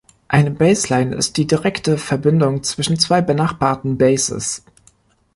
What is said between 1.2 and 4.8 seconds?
die direkte Verbindung zwischen zwei benachbarten Bases.